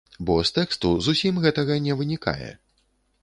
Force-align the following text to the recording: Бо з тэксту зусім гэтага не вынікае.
Бо 0.27 0.35
з 0.49 0.53
тэксту 0.55 0.93
зусім 1.09 1.37
гэтага 1.45 1.77
не 1.87 1.97
вынікае. 1.99 2.51